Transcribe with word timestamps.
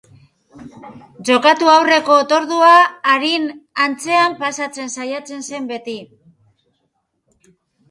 Jokatu 1.29 1.69
aurreko 1.73 2.15
otordua 2.21 2.71
arin 3.17 3.45
antzean 3.87 4.39
pasatzen 4.41 4.91
saiatzen 4.97 5.47
zen 5.53 5.71
beti. 5.75 5.97